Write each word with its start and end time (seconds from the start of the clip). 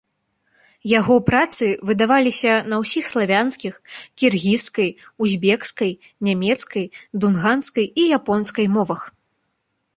Яго 0.99 1.15
працы 1.29 1.65
выдаваліся 1.89 2.53
на 2.71 2.75
ўсіх 2.85 3.05
славянскіх, 3.13 3.73
кіргізскай, 4.23 4.89
узбекскай, 5.27 5.91
нямецкай, 6.29 6.85
дунганскай 7.23 7.85
і 8.05 8.11
японскай 8.19 8.67
мовах. 8.79 9.01